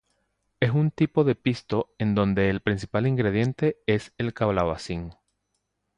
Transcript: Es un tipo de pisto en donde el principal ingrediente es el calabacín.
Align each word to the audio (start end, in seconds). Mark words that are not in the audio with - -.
Es 0.59 0.71
un 0.71 0.89
tipo 0.89 1.23
de 1.23 1.35
pisto 1.35 1.93
en 1.99 2.15
donde 2.15 2.49
el 2.49 2.61
principal 2.61 3.05
ingrediente 3.05 3.77
es 3.85 4.15
el 4.17 4.33
calabacín. 4.33 5.13